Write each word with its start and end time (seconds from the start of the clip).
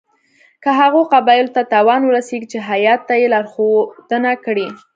که 0.63 0.69
هغو 0.79 1.01
قبایلو 1.13 1.53
ته 1.55 1.61
تاوان 1.71 2.01
ورسیږي 2.05 2.47
چې 2.51 2.59
هیات 2.69 3.01
ته 3.07 3.13
یې 3.21 3.27
لارښودنه 3.33 4.31
کړې. 4.45 4.67